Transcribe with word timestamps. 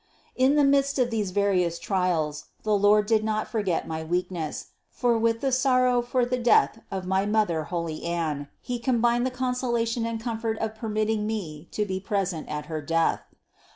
726. 0.35 0.49
In 0.49 0.55
the 0.55 0.67
midst 0.67 0.97
of 0.97 1.11
these 1.11 1.29
various 1.29 1.77
trials 1.77 2.45
the 2.63 2.73
Lord 2.75 3.05
did 3.05 3.23
not 3.23 3.47
forget 3.47 3.87
my 3.87 4.03
weakness, 4.03 4.69
for 4.89 5.15
with 5.15 5.41
the 5.41 5.51
sorrow 5.51 6.01
for 6.01 6.25
the 6.25 6.39
death 6.39 6.81
of 6.89 7.05
my 7.05 7.27
mother, 7.27 7.65
holy 7.65 8.03
Anne, 8.03 8.47
He 8.61 8.79
combined 8.79 9.27
the 9.27 9.29
con 9.29 9.53
solation 9.53 10.07
and 10.07 10.19
comfort 10.19 10.57
of 10.57 10.73
permitting 10.73 11.27
me 11.27 11.67
to 11.73 11.85
be 11.85 11.99
present 11.99 12.49
at 12.49 12.65
her 12.65 12.81
death. 12.81 13.21